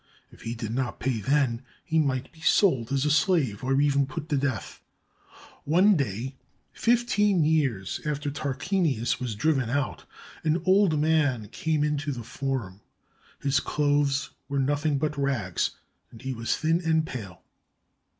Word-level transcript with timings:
If 0.31 0.41
he 0.41 0.55
did 0.55 0.73
not 0.73 0.99
pay 0.99 1.19
then, 1.21 1.61
he 1.85 1.99
might 1.99 2.31
be 2.31 2.41
sold 2.41 2.91
as 2.91 3.05
a 3.05 3.11
slave 3.11 3.63
or 3.63 3.79
even 3.79 4.07
put 4.07 4.29
to 4.29 4.35
death. 4.35 4.81
One 5.63 5.95
day, 5.95 6.37
fifteen 6.73 7.43
years 7.43 8.01
after 8.03 8.31
Tar 8.31 8.55
quinius 8.55 9.19
was 9.19 9.35
driven 9.35 9.69
out, 9.69 10.05
an 10.43 10.63
old 10.65 10.97
man 10.99 11.49
came 11.49 11.83
into 11.83 12.11
the 12.11 12.23
forum. 12.23 12.81
His 13.41 13.59
clothes 13.59 14.31
were 14.49 14.57
nothing 14.59 14.97
but 14.97 15.19
rags, 15.19 15.75
and 16.09 16.19
he 16.23 16.33
was 16.33 16.57
thin 16.57 16.81
and 16.83 17.05
pale. 17.05 17.43